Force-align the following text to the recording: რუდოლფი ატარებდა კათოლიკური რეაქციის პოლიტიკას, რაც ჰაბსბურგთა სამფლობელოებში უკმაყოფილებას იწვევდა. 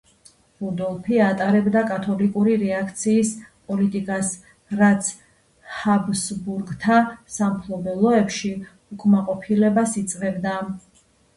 რუდოლფი 0.61 1.17
ატარებდა 1.23 1.81
კათოლიკური 1.89 2.53
რეაქციის 2.61 3.33
პოლიტიკას, 3.71 4.31
რაც 4.79 5.09
ჰაბსბურგთა 5.81 6.97
სამფლობელოებში 7.35 8.51
უკმაყოფილებას 8.97 9.93
იწვევდა. 10.03 10.57